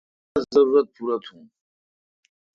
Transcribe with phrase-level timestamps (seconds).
[0.03, 1.37] سو اسی سوا زارورت پورہ تھو۔